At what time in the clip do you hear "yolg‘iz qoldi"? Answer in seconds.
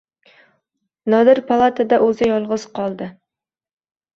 2.33-3.11